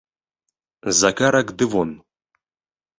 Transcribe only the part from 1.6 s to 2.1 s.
вон.